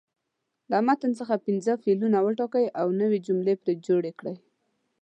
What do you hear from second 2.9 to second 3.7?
نوې جملې